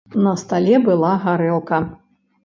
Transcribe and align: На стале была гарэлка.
На 0.27 0.31
стале 0.43 0.75
была 0.87 1.11
гарэлка. 1.25 1.79